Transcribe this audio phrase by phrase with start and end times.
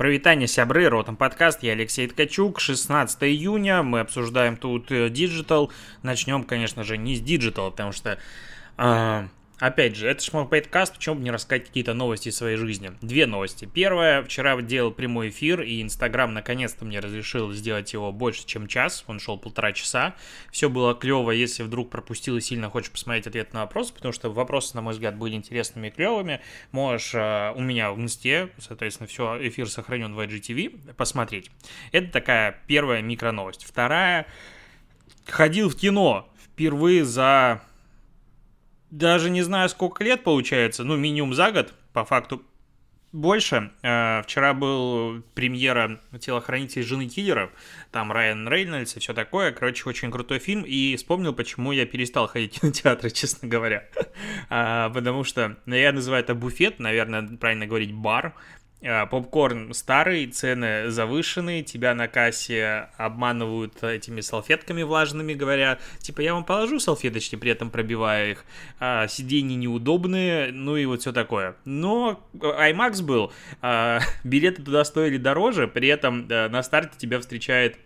[0.00, 5.66] Провитание сябры, Ротом подкаст, я Алексей Ткачук, 16 июня, мы обсуждаем тут диджитал.
[5.66, 5.70] Э,
[6.02, 8.18] Начнем, конечно же, не с диджитала, потому что
[8.78, 9.28] э,
[9.60, 12.92] Опять же, это шмалпейткаст, почему бы не рассказать какие-то новости из своей жизни.
[13.02, 13.66] Две новости.
[13.66, 19.04] Первая, вчера делал прямой эфир, и Инстаграм наконец-то мне разрешил сделать его больше, чем час.
[19.06, 20.14] Он шел полтора часа.
[20.50, 24.30] Все было клево, если вдруг пропустил и сильно хочешь посмотреть ответ на вопрос, потому что
[24.30, 26.40] вопросы, на мой взгляд, были интересными и клевыми.
[26.72, 31.50] Можешь э, у меня в Инсте, соответственно, все, эфир сохранен в IGTV, посмотреть.
[31.92, 33.64] Это такая первая микро новость.
[33.64, 34.26] Вторая,
[35.26, 37.60] ходил в кино впервые за
[38.90, 42.42] даже не знаю, сколько лет получается, ну, минимум за год, по факту
[43.12, 43.72] больше.
[43.82, 47.50] Э, вчера был премьера «Телохранитель жены киллера»,
[47.90, 49.52] там Райан Рейнольдс и все такое.
[49.52, 53.88] Короче, очень крутой фильм, и вспомнил, почему я перестал ходить в кинотеатры, честно говоря.
[54.52, 58.34] А, потому что, ну, я называю это буфет, наверное, правильно говорить бар,
[58.82, 66.44] попкорн старый, цены завышенные, тебя на кассе обманывают этими салфетками влажными, говоря, типа, я вам
[66.44, 68.44] положу салфеточки, при этом пробивая их,
[68.78, 71.56] а, сиденья неудобные, ну и вот все такое.
[71.64, 77.78] Но IMAX был, а, билеты туда стоили дороже, при этом а, на старте тебя встречает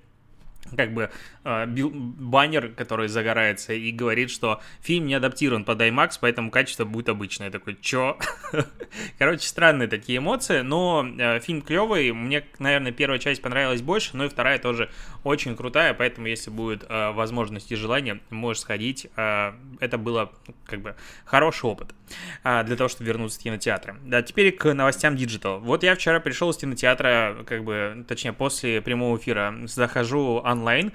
[0.76, 1.10] как бы
[1.44, 7.08] э, баннер, который загорается и говорит, что фильм не адаптирован под IMAX, поэтому качество будет
[7.08, 7.48] обычное.
[7.48, 8.18] Я такой, чё?
[9.18, 12.12] Короче, странные такие эмоции, но э, фильм клевый.
[12.12, 14.90] Мне, наверное, первая часть понравилась больше, но и вторая тоже
[15.22, 19.08] очень крутая, поэтому если будет э, возможность и желание, можешь сходить.
[19.16, 20.32] Э, это было
[20.66, 21.94] как бы хороший опыт
[22.42, 23.96] э, для того, чтобы вернуться в кинотеатры.
[24.04, 25.58] Да, теперь к новостям Digital.
[25.58, 30.92] Вот я вчера пришел из кинотеатра, как бы, точнее, после прямого эфира, захожу онлайн,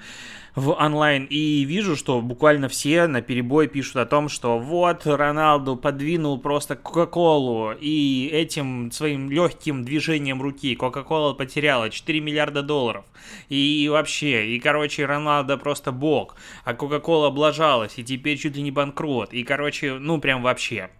[0.54, 5.76] в онлайн и вижу, что буквально все на перебой пишут о том, что вот Роналду
[5.76, 13.04] подвинул просто Кока-Колу и этим своим легким движением руки Кока-Кола потеряла 4 миллиарда долларов.
[13.48, 18.70] И вообще, и короче, Роналдо просто бог, а Кока-Кола облажалась и теперь чуть ли не
[18.70, 19.32] банкрот.
[19.32, 20.90] И короче, ну прям вообще.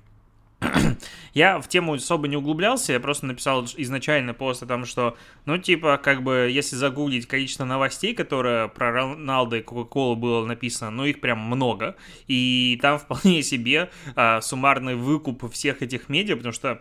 [1.35, 5.59] я в тему особо не углублялся, я просто написал изначально пост о том, что, ну,
[5.59, 11.05] типа, как бы, если загуглить количество новостей, которые про Роналда и Кока-Колу было написано, ну,
[11.05, 16.81] их прям много, и там вполне себе а, суммарный выкуп всех этих медиа, потому что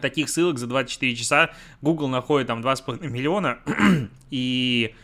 [0.00, 1.50] таких ссылок за 24 часа
[1.82, 3.58] Google находит там 2,5 миллиона,
[4.30, 4.94] и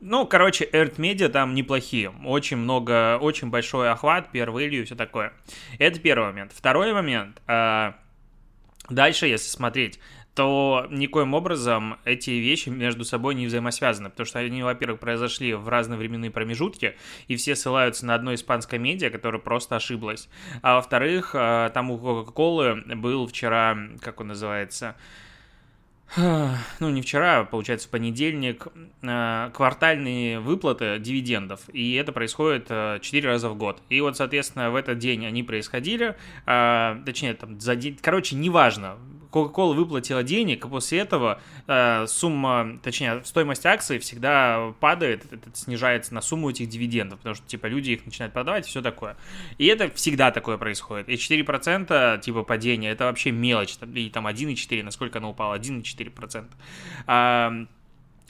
[0.00, 2.12] ну, короче, Earth Media там неплохие.
[2.24, 5.32] Очень много, очень большой охват, первый и все такое.
[5.78, 6.52] Это первый момент.
[6.54, 7.42] Второй момент.
[7.48, 7.92] Э,
[8.88, 9.98] дальше, если смотреть,
[10.38, 15.68] то никоим образом эти вещи между собой не взаимосвязаны, потому что они, во-первых, произошли в
[15.68, 20.28] разные временные промежутки, и все ссылаются на одно испанское медиа, которое просто ошиблось.
[20.62, 24.94] А во-вторых, э, там у Кока-Колы был вчера, как он называется,
[26.16, 28.66] ну, не вчера, а, получается, понедельник,
[29.02, 33.82] а, квартальные выплаты дивидендов, и это происходит 4 а, раза в год.
[33.88, 38.96] И вот, соответственно, в этот день они происходили, точнее, там, за день, короче, неважно,
[39.30, 46.14] Coca-Cola выплатила денег, и после этого э, сумма, точнее, стоимость акций всегда падает, это снижается
[46.14, 49.16] на сумму этих дивидендов, потому что, типа, люди их начинают продавать и все такое.
[49.58, 51.08] И это всегда такое происходит.
[51.08, 57.68] И 4% типа падения, это вообще мелочь, и там 1,4, насколько она упала, 1,4%.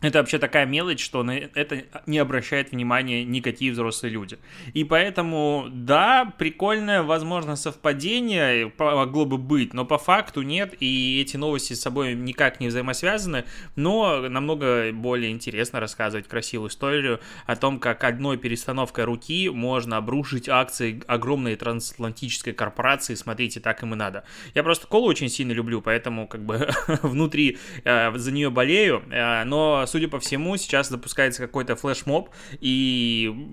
[0.01, 4.39] Это вообще такая мелочь, что на это не обращает внимания никакие взрослые люди.
[4.73, 11.37] И поэтому, да, прикольное, возможно, совпадение могло бы быть, но по факту нет, и эти
[11.37, 13.45] новости с собой никак не взаимосвязаны,
[13.75, 20.49] но намного более интересно рассказывать красивую историю о том, как одной перестановкой руки можно обрушить
[20.49, 24.23] акции огромной трансатлантической корпорации, смотрите, так им и надо.
[24.55, 26.71] Я просто колу очень сильно люблю, поэтому как бы
[27.03, 33.49] внутри э, за нее болею, э, но судя по всему, сейчас запускается какой-то флешмоб, и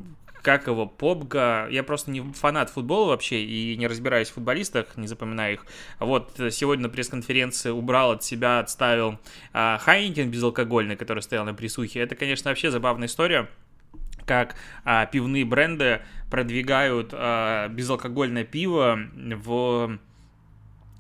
[0.46, 5.08] как его, Попга, я просто не фанат футбола вообще и не разбираюсь в футболистах, не
[5.08, 5.66] запоминаю их.
[6.00, 9.18] Вот сегодня на пресс-конференции убрал от себя, отставил
[9.54, 12.00] а, Хайнекен безалкогольный, который стоял на присухе.
[12.00, 13.50] Это, конечно, вообще забавная история
[14.26, 20.00] как а, пивные бренды продвигают а, безалкогольное пиво в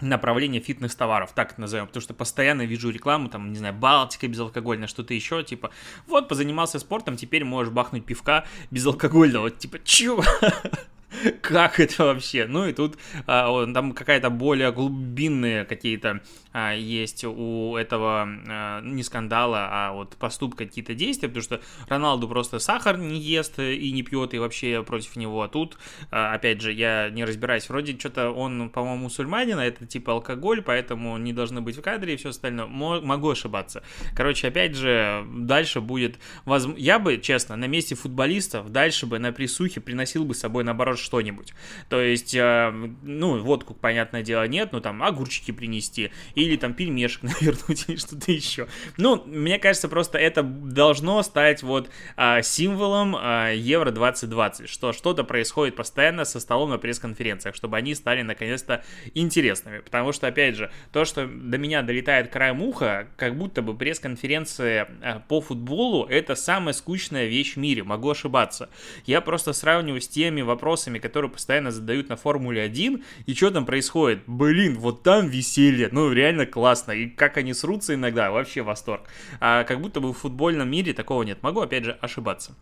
[0.01, 4.87] направление фитнес-товаров, так это назовем, потому что постоянно вижу рекламу, там, не знаю, Балтика безалкогольная,
[4.87, 5.71] что-то еще, типа,
[6.07, 10.21] вот, позанимался спортом, теперь можешь бахнуть пивка безалкогольного, типа, чё?
[11.41, 12.45] как это вообще?
[12.47, 12.97] Ну и тут
[13.27, 16.21] а, там какая-то более глубинные какие-то
[16.51, 22.27] а, есть у этого а, не скандала, а вот поступка какие-то действия, потому что Роналду
[22.27, 25.41] просто сахар не ест и не пьет, и вообще против него.
[25.41, 25.77] А тут,
[26.11, 30.61] а, опять же, я не разбираюсь, вроде что-то он, по-моему, мусульманин, а это типа алкоголь,
[30.61, 32.67] поэтому не должны быть в кадре и все остальное.
[32.67, 33.83] Могу ошибаться.
[34.15, 36.19] Короче, опять же, дальше будет...
[36.45, 36.67] Воз...
[36.77, 40.99] Я бы, честно, на месте футболистов дальше бы на присухе приносил бы с собой, наоборот,
[41.05, 41.53] что-нибудь.
[41.89, 42.71] То есть, э,
[43.03, 48.31] ну, водку, понятное дело, нет, но там огурчики принести, или там пельмешек навернуть, или что-то
[48.31, 48.67] еще.
[48.97, 55.23] Ну, мне кажется, просто это должно стать вот э, символом э, Евро 2020, что что-то
[55.23, 59.79] происходит постоянно со столом на пресс-конференциях, чтобы они стали наконец-то интересными.
[59.79, 64.87] Потому что, опять же, то, что до меня долетает краем уха, как будто бы пресс-конференции
[65.01, 68.69] э, по футболу это самая скучная вещь в мире, могу ошибаться.
[69.05, 73.65] Я просто сравниваю с теми вопросами, которые постоянно задают на Формуле 1, и что там
[73.65, 74.23] происходит?
[74.27, 79.07] Блин, вот там веселье, ну реально классно, и как они срутся иногда, вообще восторг.
[79.39, 82.55] А как будто бы в футбольном мире такого нет, могу опять же ошибаться.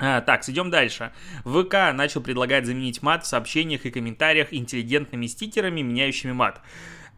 [0.00, 1.12] А, так, идем дальше.
[1.44, 6.62] ВК начал предлагать заменить мат в сообщениях и комментариях интеллигентными стикерами, меняющими мат.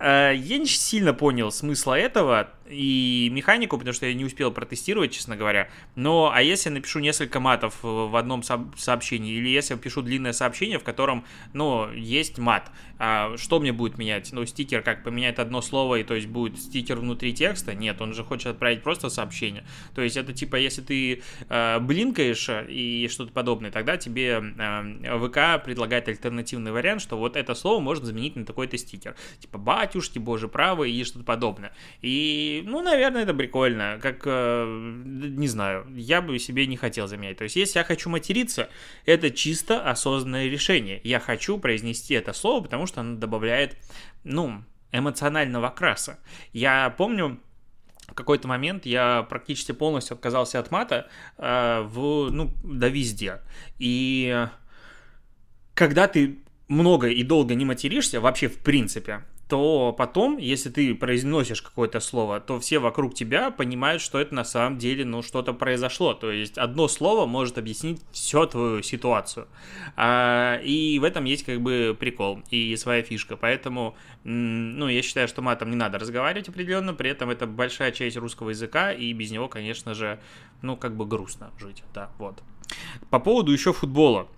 [0.00, 5.12] А, я не сильно понял смысла этого, и механику, потому что я не успел протестировать,
[5.12, 5.68] честно говоря.
[5.94, 10.32] Но, а если я напишу несколько матов в одном сообщении, или если я пишу длинное
[10.32, 14.32] сообщение, в котором, ну, есть мат, а что мне будет менять?
[14.32, 17.74] Ну, стикер как поменять одно слово, и то есть будет стикер внутри текста?
[17.74, 19.64] Нет, он же хочет отправить просто сообщение.
[19.94, 25.64] То есть это типа, если ты э, блинкаешь и что-то подобное, тогда тебе э, ВК
[25.64, 29.16] предлагает альтернативный вариант, что вот это слово можно заменить на такой-то стикер.
[29.40, 31.74] Типа батюшки, боже правый и что-то подобное.
[32.02, 33.98] И ну, наверное, это прикольно.
[34.00, 37.38] Как, э, не знаю, я бы себе не хотел заменять.
[37.38, 38.68] То есть, если я хочу материться,
[39.06, 41.00] это чисто осознанное решение.
[41.04, 43.76] Я хочу произнести это слово, потому что оно добавляет,
[44.24, 46.18] ну, эмоционального окраса.
[46.52, 47.40] Я помню,
[48.08, 51.08] в какой-то момент я практически полностью отказался от мата
[51.38, 53.40] э, в, ну, да везде.
[53.78, 54.46] И
[55.74, 56.38] когда ты
[56.68, 62.40] много и долго не материшься, вообще в принципе, то потом, если ты произносишь какое-то слово,
[62.40, 66.14] то все вокруг тебя понимают, что это на самом деле, ну, что-то произошло.
[66.14, 69.46] То есть одно слово может объяснить всю твою ситуацию.
[69.94, 73.36] А, и в этом есть как бы прикол и своя фишка.
[73.36, 73.94] Поэтому,
[74.24, 78.48] ну, я считаю, что матом не надо разговаривать определенно, при этом это большая часть русского
[78.48, 80.18] языка, и без него, конечно же,
[80.62, 82.42] ну, как бы грустно жить, да, вот.
[83.10, 84.28] По поводу еще футбола.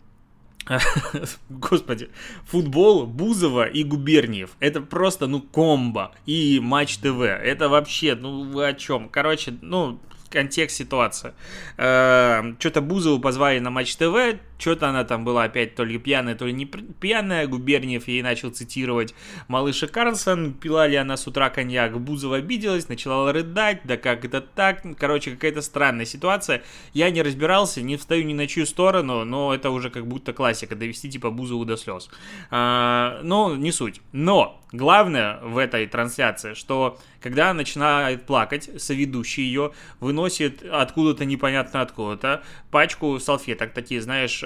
[1.48, 2.10] Господи,
[2.46, 4.50] футбол Бузова и Губерниев.
[4.60, 6.12] Это просто, ну, комбо.
[6.26, 7.20] И Матч ТВ.
[7.20, 9.08] Это вообще, ну, вы о чем?
[9.08, 10.00] Короче, ну,
[10.30, 11.32] контекст ситуации.
[11.76, 16.34] Э, что-то Бузову позвали на Матч ТВ, что-то она там была опять то ли пьяная,
[16.34, 17.46] то ли не пьяная.
[17.46, 19.14] Губерниев ей начал цитировать
[19.46, 20.54] Малыша Карлсон.
[20.54, 22.00] Пила ли она с утра коньяк?
[22.00, 23.82] Бузова обиделась, начала рыдать.
[23.84, 24.82] Да как это так?
[24.98, 26.62] Короче, какая-то странная ситуация.
[26.94, 30.74] Я не разбирался, не встаю ни на чью сторону, но это уже как будто классика.
[30.74, 32.08] Довести типа Бузову до слез.
[32.50, 34.00] А, но не суть.
[34.12, 41.80] Но главное в этой трансляции, что когда она начинает плакать, соведущий ее выносит откуда-то непонятно
[41.80, 44.44] откуда-то пачку салфеток, такие, знаешь,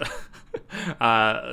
[0.99, 1.45] а,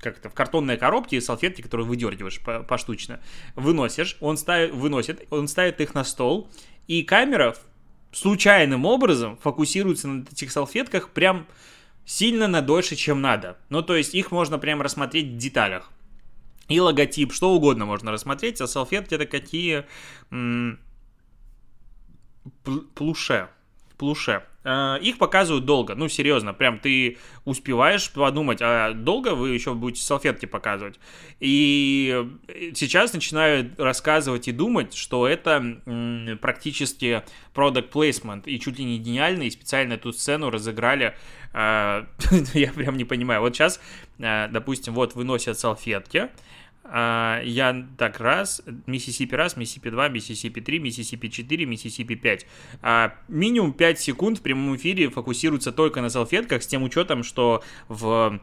[0.00, 3.20] как-то в картонной коробке салфетки, которые выдергиваешь поштучно,
[3.54, 6.50] выносишь, он ставит, выносит, он ставит их на стол,
[6.86, 7.54] и камера
[8.12, 11.46] случайным образом фокусируется на этих салфетках прям
[12.04, 13.58] сильно на дольше, чем надо.
[13.68, 15.90] Ну, то есть их можно прям рассмотреть в деталях.
[16.68, 19.84] И логотип, что угодно можно рассмотреть, а салфетки это какие...
[20.30, 20.80] М-
[22.94, 23.48] плуше.
[23.96, 24.42] Плуше.
[24.68, 30.02] Э, их показывают долго, ну серьезно, прям ты успеваешь подумать, а долго вы еще будете
[30.02, 31.00] салфетки показывать.
[31.40, 32.28] И
[32.74, 35.80] сейчас начинаю рассказывать и думать, что это
[36.42, 37.22] практически
[37.54, 41.16] product placement и чуть ли не гениально, и специально эту сцену разыграли.
[41.54, 42.04] Э,
[42.52, 43.40] я прям не понимаю.
[43.40, 43.80] Вот сейчас,
[44.18, 46.28] э, допустим, вот выносят салфетки,
[46.90, 52.46] я так раз, Миссисипи раз, Миссисипи 2, Миссисипи 3, Миссисипи 4, Миссисипи 5.
[52.82, 57.62] А, минимум 5 секунд в прямом эфире фокусируется только на салфетках, с тем учетом, что
[57.88, 58.40] в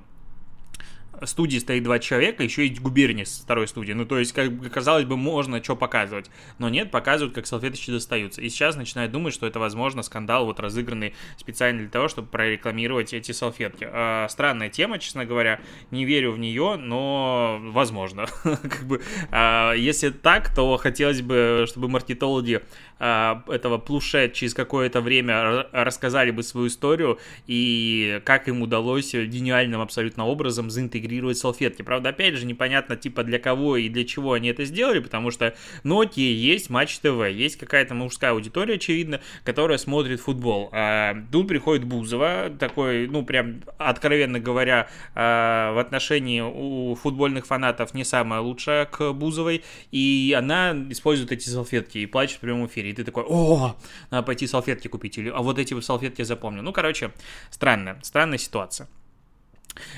[1.24, 3.94] студии стоит два человека, еще есть губерния с второй студии.
[3.94, 6.30] Ну, то есть, как бы, казалось бы, можно что показывать.
[6.60, 8.42] Но нет, показывают, как салфеточки достаются.
[8.42, 13.14] И сейчас начинают думать, что это, возможно, скандал вот разыгранный специально для того, чтобы прорекламировать
[13.14, 13.88] эти салфетки.
[13.92, 15.60] А, странная тема, честно говоря.
[15.92, 18.28] Не верю в нее, но возможно.
[18.44, 22.62] как бы, а, если так, то хотелось бы, чтобы маркетологи
[22.98, 30.26] этого плуше через какое-то время рассказали бы свою историю и как им удалось гениальным абсолютно
[30.26, 31.82] образом заинтегрировать салфетки.
[31.82, 35.56] Правда, опять же, непонятно типа для кого и для чего они это сделали, потому что,
[35.84, 40.70] ну окей, есть Матч ТВ, есть какая-то мужская аудитория, очевидно, которая смотрит футбол.
[40.72, 47.94] А тут приходит Бузова, такой, ну прям, откровенно говоря, а, в отношении у футбольных фанатов
[47.94, 52.85] не самая лучшая к Бузовой, и она использует эти салфетки и плачет в прямом эфире.
[52.90, 53.76] И ты такой, о,
[54.12, 56.62] надо пойти салфетки купить, или, а вот эти салфетки я запомню.
[56.62, 57.12] Ну, короче,
[57.50, 58.88] странная, странная ситуация.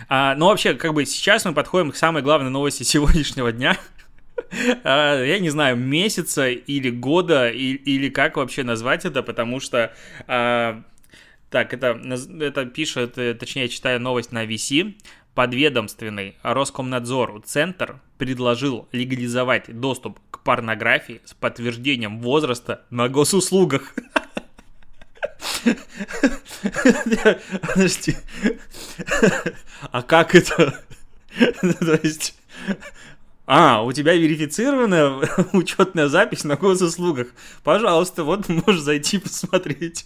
[0.09, 3.77] А, ну, вообще, как бы сейчас мы подходим к самой главной новости сегодняшнего дня.
[4.83, 9.93] а, я не знаю, месяца или года, или как вообще назвать это, потому что...
[10.27, 10.83] А,
[11.49, 11.99] так, это,
[12.41, 14.95] это пишет, э, точнее, читаю новость на VC
[15.33, 23.93] подведомственный Роскомнадзору центр предложил легализовать доступ к порнографии с подтверждением возраста на госуслугах.
[27.61, 28.15] Подожди.
[29.91, 30.79] А как это?
[31.79, 32.35] То есть...
[33.45, 35.21] А, у тебя верифицированная
[35.53, 37.27] учетная запись на госуслугах.
[37.63, 40.05] Пожалуйста, вот можешь зайти посмотреть.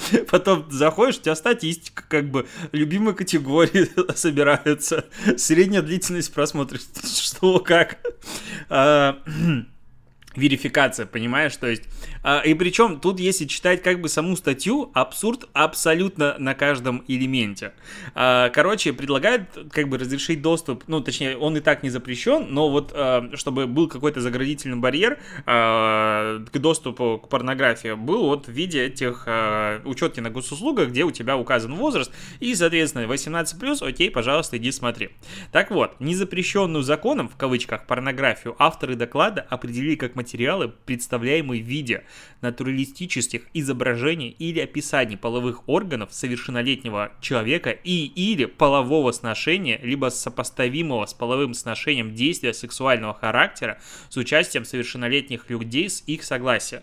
[0.30, 7.98] Потом заходишь, у тебя статистика, как бы, любимые категории собираются, средняя длительность просмотра, что, как.
[10.36, 11.56] Верификация, понимаешь?
[11.56, 11.84] То есть,
[12.22, 17.72] а, и причем тут, если читать как бы саму статью, абсурд абсолютно на каждом элементе.
[18.14, 22.68] А, короче, предлагают как бы разрешить доступ, ну, точнее, он и так не запрещен, но
[22.68, 28.52] вот а, чтобы был какой-то заградительный барьер а, к доступу к порнографии, был вот в
[28.52, 34.10] виде этих а, учетки на госуслугах, где у тебя указан возраст, и, соответственно, 18+, окей,
[34.10, 35.10] пожалуйста, иди смотри.
[35.50, 41.66] Так вот, незапрещенную законом, в кавычках, порнографию авторы доклада определили как материал материалы, представляемые в
[41.66, 42.02] виде
[42.40, 51.14] натуралистических изображений или описаний половых органов совершеннолетнего человека и или полового сношения, либо сопоставимого с
[51.14, 53.78] половым сношением действия сексуального характера
[54.08, 56.82] с участием совершеннолетних людей с их согласия.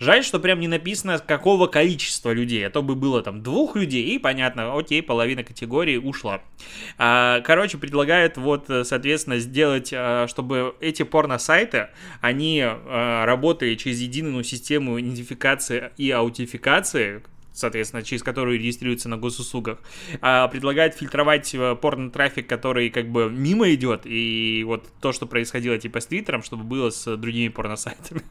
[0.00, 2.66] Жаль, что прям не написано, какого количества людей.
[2.66, 6.42] А то бы было там двух людей, и понятно, окей, половина категории ушла.
[6.98, 11.88] А, короче, предлагают вот, соответственно, сделать, а, чтобы эти порно-сайты,
[12.20, 17.22] они а, работали через единую систему идентификации и аутификации,
[17.52, 19.78] соответственно, через которую регистрируются на госуслугах,
[20.20, 26.00] предлагает фильтровать э, порно-трафик, который как бы мимо идет, и вот то, что происходило типа
[26.00, 28.22] с Твиттером, чтобы было с другими порно-сайтами.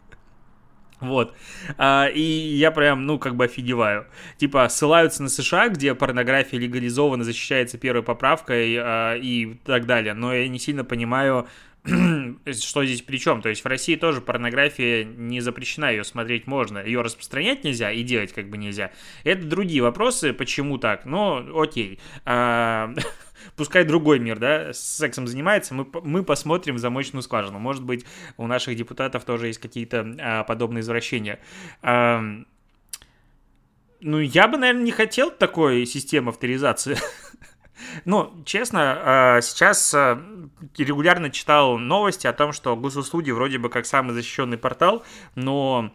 [1.00, 1.36] Вот.
[1.78, 4.06] А, и я прям, ну, как бы офигеваю.
[4.38, 10.14] Типа, ссылаются на США, где порнография легализована, защищается первой поправкой а, и так далее.
[10.14, 11.48] Но я не сильно понимаю,
[11.86, 13.42] что здесь при чем?
[13.42, 16.80] То есть в России тоже порнография не запрещена, ее смотреть можно.
[16.80, 18.92] Ее распространять нельзя и делать как бы нельзя.
[19.26, 21.06] Это другие вопросы, почему так.
[21.06, 22.00] Но окей.
[22.26, 22.94] А,
[23.56, 27.60] пускай другой мир, да, с сексом занимается, мы, мы посмотрим в замочную скважину.
[27.60, 28.06] Может быть,
[28.38, 31.40] у наших депутатов тоже есть какие-то а, подобные извращения.
[31.82, 32.24] А,
[34.02, 36.98] ну, я бы, наверное, не хотел такой системы авторизации.
[38.06, 40.22] Ну, честно, а, сейчас а,
[40.78, 45.04] регулярно читал новости о том, что госуслуги вроде бы как самый защищенный портал,
[45.36, 45.92] но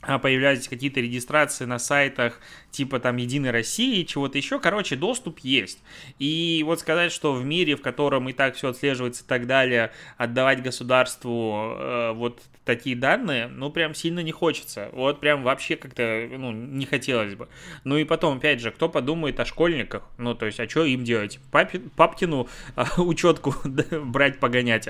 [0.00, 2.40] появлялись какие-то регистрации на сайтах
[2.70, 4.60] типа там Единой России, чего-то еще.
[4.60, 5.82] Короче, доступ есть.
[6.18, 9.90] И вот сказать, что в мире, в котором и так все отслеживается и так далее,
[10.16, 14.90] отдавать государству э, вот такие данные, ну, прям сильно не хочется.
[14.92, 17.48] Вот прям вообще как-то, ну, не хотелось бы.
[17.84, 20.02] Ну и потом, опять же, кто подумает о школьниках?
[20.18, 21.40] Ну, то есть, а что им делать?
[21.50, 24.86] Папи, папкину а, учетку брать, погонять,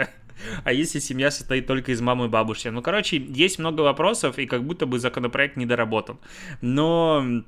[0.65, 0.73] а?
[0.73, 2.69] Если семья состоит только из мамы и бабушки?
[2.69, 6.19] Ну, короче, есть много вопросов, и как будто бы законопроект недоработан.
[6.61, 7.43] Но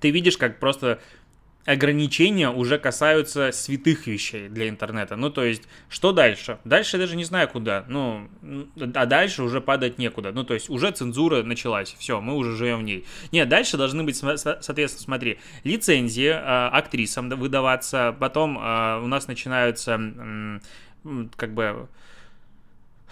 [0.00, 1.00] ты видишь, как просто
[1.64, 5.16] ограничения уже касаются святых вещей для интернета.
[5.16, 6.58] Ну, то есть, что дальше?
[6.64, 7.84] Дальше я даже не знаю куда.
[7.88, 8.28] Ну,
[8.94, 10.32] а дальше уже падать некуда.
[10.32, 11.94] Ну, то есть, уже цензура началась.
[11.98, 13.06] Все, мы уже живем в ней.
[13.30, 18.14] Нет, дальше должны быть, соответственно, смотри, лицензии э, актрисам выдаваться.
[18.18, 20.58] Потом э, у нас начинаются, э,
[21.36, 21.88] как бы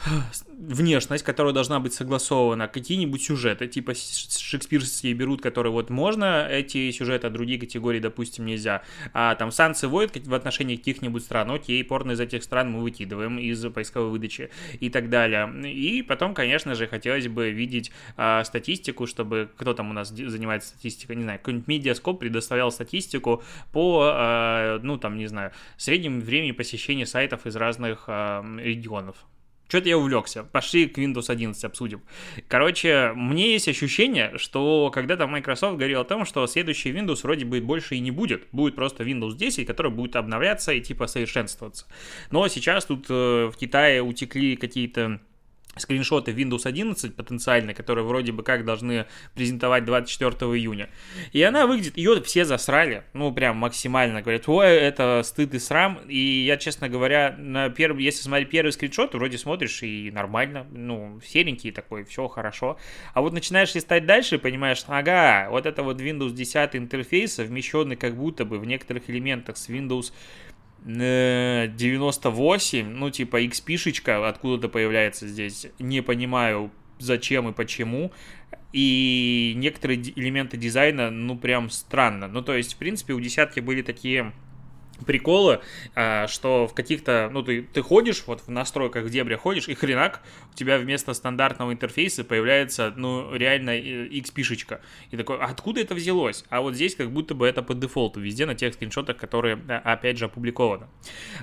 [0.58, 7.26] внешность, которая должна быть согласована, какие-нибудь сюжеты, типа шекспирские берут, которые вот можно эти сюжеты,
[7.26, 8.82] а другие категории, допустим, нельзя.
[9.12, 13.38] А там санкции вводят в отношении каких-нибудь стран, окей, порно из этих стран мы выкидываем
[13.38, 15.50] из поисковой выдачи и так далее.
[15.70, 20.68] И потом, конечно же, хотелось бы видеть а, статистику, чтобы кто там у нас занимается
[20.70, 23.42] статистикой, не знаю, какой-нибудь медиаскоп предоставлял статистику
[23.72, 29.26] по, а, ну там, не знаю, среднему времени посещения сайтов из разных а, регионов.
[29.70, 30.42] Что-то я увлекся.
[30.42, 32.02] Пошли к Windows 11 обсудим.
[32.48, 37.60] Короче, мне есть ощущение, что когда-то Microsoft говорил о том, что следующий Windows вроде бы
[37.60, 38.48] больше и не будет.
[38.50, 41.86] Будет просто Windows 10, который будет обновляться и типа совершенствоваться.
[42.32, 45.20] Но сейчас тут э, в Китае утекли какие-то
[45.76, 50.90] скриншоты Windows 11 потенциальные, которые вроде бы как должны презентовать 24 июня.
[51.32, 56.00] И она выглядит, ее все засрали, ну прям максимально, говорят, ой, это стыд и срам,
[56.08, 61.20] и я, честно говоря, на первый, если смотреть первый скриншот, вроде смотришь и нормально, ну,
[61.24, 62.78] серенький такой, все хорошо,
[63.14, 67.96] а вот начинаешь листать дальше и понимаешь, ага, вот это вот Windows 10 интерфейс, совмещенный
[67.96, 70.12] как будто бы в некоторых элементах с Windows
[70.84, 78.12] 98, ну, типа, XP-шечка откуда-то появляется здесь, не понимаю, зачем и почему.
[78.72, 82.28] И некоторые элементы дизайна, ну, прям странно.
[82.28, 84.32] Ну, то есть, в принципе, у десятки были такие
[85.06, 85.60] приколы,
[85.94, 89.74] а, что в каких-то, ну, ты, ты ходишь, вот в настройках в дебре ходишь, и
[89.74, 90.20] хренак,
[90.52, 94.80] у тебя вместо стандартного интерфейса появляется, ну, реально XP-шечка.
[95.10, 96.44] И такой, а откуда это взялось?
[96.48, 100.18] А вот здесь как будто бы это по дефолту везде на тех скриншотах, которые, опять
[100.18, 100.86] же, опубликованы.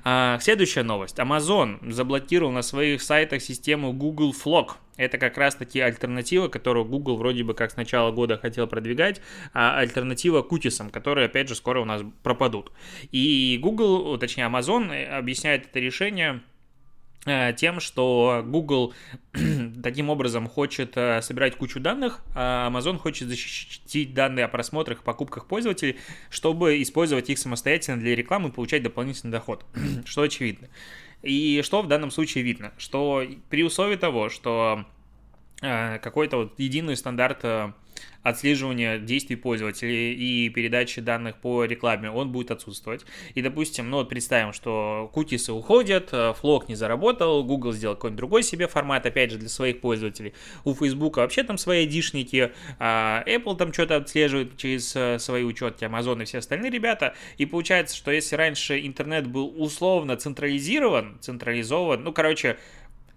[0.04, 1.20] А, следующая новость.
[1.20, 4.76] Amazon заблокировал на своих сайтах систему Google Flock.
[4.98, 9.22] Это как раз-таки альтернатива, которую Google вроде бы как с начала года хотел продвигать,
[9.54, 12.72] а альтернатива кутисам, которые, опять же, скоро у нас пропадут.
[13.12, 16.42] И Google, точнее Amazon, э, объясняет это решение
[17.26, 18.94] э, тем, что Google
[19.84, 25.04] таким образом хочет э, собирать кучу данных, а Amazon хочет защитить данные о просмотрах и
[25.04, 25.98] покупках пользователей,
[26.32, 29.64] чтобы использовать их самостоятельно для рекламы и получать дополнительный доход,
[30.06, 30.70] что очевидно.
[31.24, 32.74] И что в данном случае видно?
[32.78, 34.86] Что при условии того, что
[35.60, 37.72] какой-то вот единый стандарт э,
[38.22, 43.06] отслеживания действий пользователей и передачи данных по рекламе, он будет отсутствовать.
[43.34, 48.44] И, допустим, ну вот представим, что кутисы уходят, флок не заработал, Google сделал какой-нибудь другой
[48.44, 50.34] себе формат, опять же, для своих пользователей.
[50.64, 55.86] У Facebook вообще там свои айдишники, а Apple там что-то отслеживает через э, свои учетки,
[55.86, 57.16] Amazon и все остальные ребята.
[57.38, 62.58] И получается, что если раньше интернет был условно централизирован, централизован, ну, короче,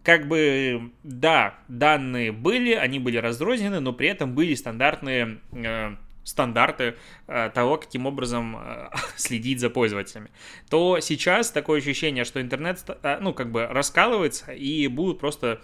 [0.02, 6.97] как бы, да, данные были, они были разрознены, но при этом были стандартные э, стандарты
[7.26, 10.30] э, того, каким образом э, следить за пользователями,
[10.69, 15.61] то сейчас такое ощущение, что интернет, э, ну, как бы раскалывается, и будут просто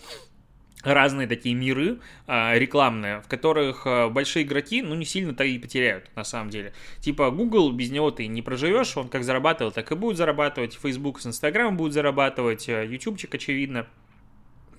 [0.83, 6.11] разные такие миры э, рекламные, в которых э, большие игроки, ну, не сильно-то и потеряют,
[6.15, 6.73] на самом деле.
[7.01, 11.21] Типа Google, без него ты не проживешь, он как зарабатывал, так и будет зарабатывать, Facebook
[11.21, 13.87] с Instagram будет зарабатывать, э, YouTubeчик, очевидно.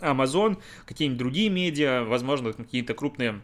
[0.02, 3.42] Amazon, какие-нибудь другие медиа, возможно, какие-то крупные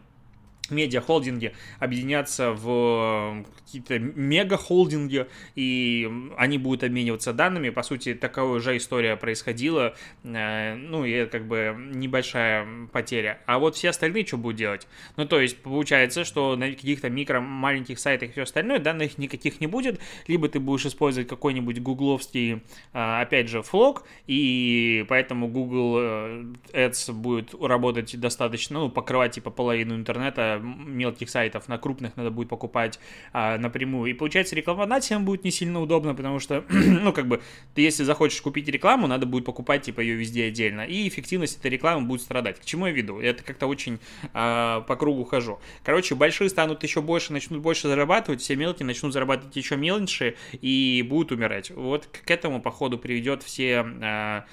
[0.70, 7.70] медиа-холдинги объединятся в какие-то мега-холдинги, и они будут обмениваться данными.
[7.70, 13.40] По сути, такая уже история происходила, э, ну, и это как бы небольшая потеря.
[13.46, 14.86] А вот все остальные что будут делать?
[15.16, 19.60] Ну, то есть, получается, что на каких-то микро маленьких сайтах и все остальное данных никаких
[19.60, 22.58] не будет, либо ты будешь использовать какой-нибудь гугловский, э,
[22.92, 29.96] опять же, флог, и поэтому Google э, Ads будет работать достаточно, ну, покрывать типа половину
[29.96, 32.98] интернета мелких сайтов, на крупных надо будет покупать
[33.32, 34.10] а, напрямую.
[34.10, 37.42] И получается, рекламодать всем будет не сильно удобно, потому что, ну, как бы,
[37.74, 40.82] ты если захочешь купить рекламу, надо будет покупать, типа, ее везде отдельно.
[40.82, 42.60] И эффективность этой рекламы будет страдать.
[42.60, 43.20] К чему я веду?
[43.20, 43.98] Это как-то очень
[44.32, 45.58] а, по кругу хожу.
[45.82, 51.04] Короче, большие станут еще больше, начнут больше зарабатывать, все мелкие начнут зарабатывать еще меньше и
[51.08, 51.70] будут умирать.
[51.70, 54.44] Вот к этому, походу, приведет все а,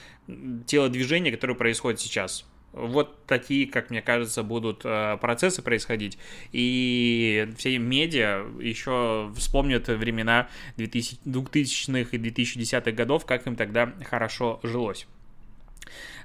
[0.66, 2.46] телодвижения, которые происходят сейчас.
[2.74, 6.18] Вот такие, как мне кажется, будут э, процессы происходить.
[6.52, 15.06] И все медиа еще вспомнят времена 2000-х и 2010-х годов, как им тогда хорошо жилось.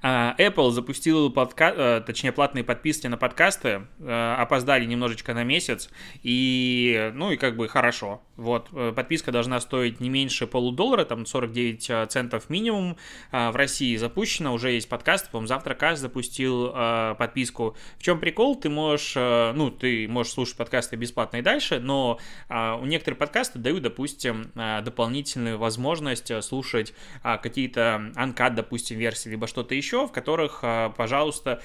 [0.09, 1.75] А, Apple запустил подка...
[1.77, 5.91] Э, точнее, платные подписки на подкасты, э, опоздали немножечко на месяц,
[6.23, 8.23] и, ну, и как бы хорошо.
[8.37, 12.97] Вот, э, подписка должна стоить не меньше полудоллара, там 49 центов минимум.
[13.33, 16.73] В России запущена, уже есть подкаст, по-моему, завтра Каз запустил
[17.19, 17.77] подписку.
[17.99, 18.55] В чем прикол?
[18.55, 23.83] Ты можешь, ну, ты можешь слушать подкасты бесплатно и дальше, но у некоторых подкасты дают,
[23.83, 30.63] допустим, дополнительную возможность слушать какие-то анкад, допустим, версии, либо что-то еще, еще, в которых,
[30.97, 31.61] пожалуйста,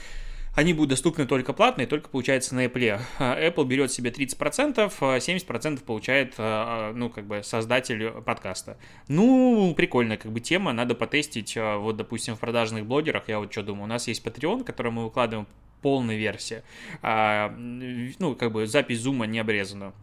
[0.54, 3.00] они будут доступны только платные, только получается на Apple.
[3.20, 8.78] Apple берет себе 30%, 70% получает, ну, как бы, создатель подкаста.
[9.08, 13.64] Ну, прикольная, как бы, тема, надо потестить, вот, допустим, в продажных блогерах, я вот что
[13.64, 15.48] думаю, у нас есть Patreon, который мы выкладываем
[15.82, 16.64] полной версии,
[17.02, 19.94] ну, как бы, запись зума не обрезана.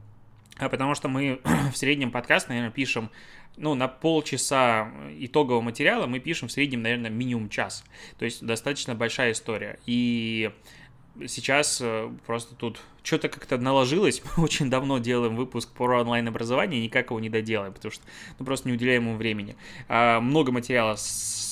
[0.58, 1.40] А потому что мы
[1.72, 3.10] в среднем подкаст, наверное, пишем
[3.56, 7.84] ну, на полчаса итогового материала мы пишем в среднем, наверное, минимум час.
[8.18, 9.78] То есть достаточно большая история.
[9.86, 10.50] И
[11.26, 14.22] сейчас э, просто тут что-то как-то наложилось.
[14.36, 18.04] Мы очень давно делаем выпуск про онлайн-образование, никак его не доделаем, потому что
[18.38, 19.56] ну, просто не уделяем ему времени.
[19.88, 20.96] А, много материала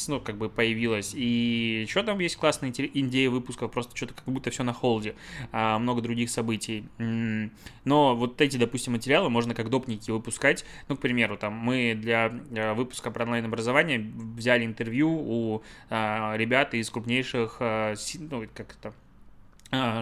[0.09, 1.13] ну, как бы появилось.
[1.15, 5.15] И что там есть классные идеи выпусков, просто что-то как будто все на холде.
[5.53, 6.85] А, много других событий.
[6.99, 10.65] Но вот эти, допустим, материалы можно как допники выпускать.
[10.89, 12.29] Ну, к примеру, там мы для
[12.75, 13.99] выпуска про онлайн-образование
[14.37, 19.06] взяли интервью у а, ребят из крупнейших, а, ну, как это, Э,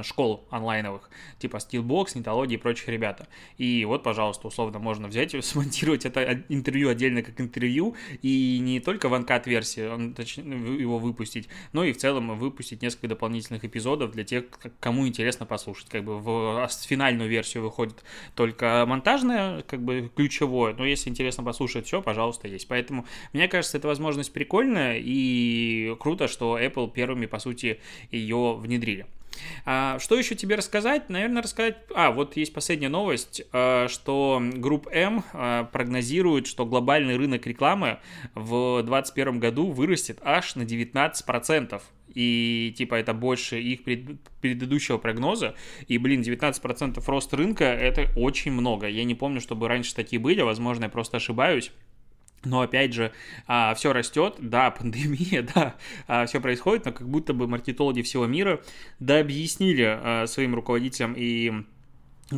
[0.02, 3.28] школ онлайновых, типа Steelbox, Нитология и прочих ребята.
[3.56, 8.80] И вот, пожалуйста, условно можно взять и смонтировать это интервью отдельно как интервью, и не
[8.80, 9.88] только в анкат версии
[10.42, 14.44] ну, его выпустить, но и в целом выпустить несколько дополнительных эпизодов для тех,
[14.80, 15.88] кому интересно послушать.
[15.88, 21.42] Как бы в а, финальную версию выходит только монтажная, как бы ключевое, но если интересно
[21.42, 22.68] послушать все, пожалуйста, есть.
[22.68, 29.06] Поэтому, мне кажется, эта возможность прикольная, и круто, что Apple первыми, по сути, ее внедрили.
[29.64, 31.08] А, что еще тебе рассказать?
[31.08, 31.76] Наверное, рассказать...
[31.94, 37.98] А, вот есть последняя новость, а, что GroupM а, прогнозирует, что глобальный рынок рекламы
[38.34, 41.82] в 2021 году вырастет аж на 19%
[42.14, 45.54] и типа это больше их пред, предыдущего прогноза,
[45.88, 50.40] и, блин, 19% рост рынка, это очень много, я не помню, чтобы раньше такие были,
[50.42, 51.72] возможно, я просто ошибаюсь,
[52.44, 53.12] но опять же,
[53.46, 55.74] а, все растет, да, пандемия, да,
[56.06, 58.60] а, все происходит, но как будто бы маркетологи всего мира
[59.00, 61.64] да объяснили а, своим руководителям и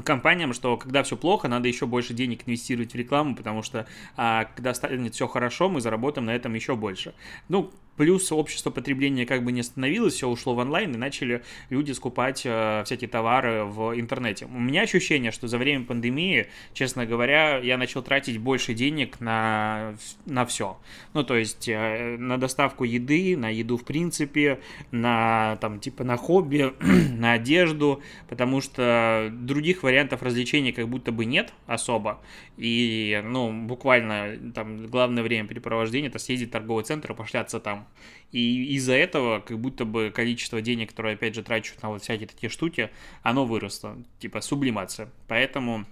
[0.04, 4.74] компаниям, что когда все плохо, надо еще больше денег инвестировать в рекламу, потому что когда
[4.74, 7.14] станет все хорошо, мы заработаем на этом еще больше.
[7.48, 11.92] Ну, Плюс общество потребления как бы не остановилось, все ушло в онлайн, и начали люди
[11.92, 14.46] скупать э, всякие товары в интернете.
[14.46, 19.94] У меня ощущение, что за время пандемии, честно говоря, я начал тратить больше денег на,
[20.26, 20.78] на все.
[21.14, 26.16] Ну, то есть э, на доставку еды, на еду в принципе, на там типа на
[26.16, 26.72] хобби,
[27.16, 32.20] на одежду, потому что других вариантов развлечений как будто бы нет особо.
[32.58, 37.85] И, ну, буквально там главное времяпрепровождение это съездить в торговый центр и пошляться там
[38.32, 42.26] и из-за этого как будто бы количество денег, которое, опять же, трачу на вот всякие
[42.26, 42.90] такие штуки,
[43.22, 43.96] оно выросло.
[44.18, 45.10] Типа сублимация.
[45.28, 45.86] Поэтому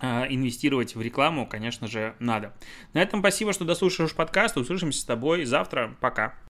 [0.00, 2.54] а, инвестировать в рекламу, конечно же, надо.
[2.92, 4.56] На этом спасибо, что дослушаешь подкаст.
[4.56, 5.96] Услышимся с тобой завтра.
[6.00, 6.34] Пока.